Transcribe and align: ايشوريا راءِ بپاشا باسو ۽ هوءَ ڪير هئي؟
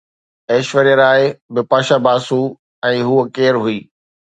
ايشوريا 0.53 0.95
راءِ 1.01 1.21
بپاشا 1.55 1.97
باسو 2.07 2.41
۽ 2.95 2.97
هوءَ 3.11 3.23
ڪير 3.37 3.55
هئي؟ 3.65 3.79